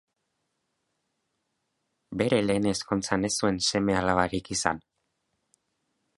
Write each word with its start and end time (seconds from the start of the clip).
Bere 2.21 2.39
lehen 2.47 2.69
ezkontzan 2.73 3.31
ez 3.31 3.33
zuen 3.41 3.61
seme-alabarik 3.69 4.53
izan. 4.59 4.83